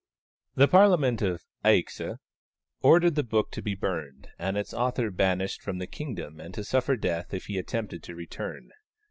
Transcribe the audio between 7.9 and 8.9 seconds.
to return.